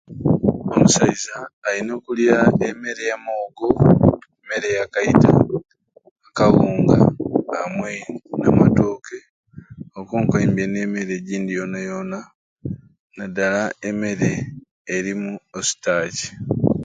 [0.73, 1.35] Omusaiza
[1.67, 3.67] ayina okulya emeere yamwoogo,
[4.41, 5.31] emeere ya kaita,
[6.27, 6.97] akawunga
[7.61, 7.99] amwei
[8.41, 9.17] namatooke
[9.97, 12.19] okwo nikwo oimbye emere ejinji yona yona
[13.15, 14.31] nadala emere
[14.95, 16.27] erimu ostachi.